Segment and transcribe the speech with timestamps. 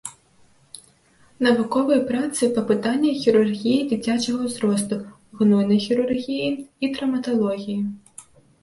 [1.47, 4.95] Навуковыя працы па пытаннях хірургіі дзіцячага ўзросту,
[5.43, 6.49] гнойнай хірургіі
[6.87, 7.81] і траўматалогіі.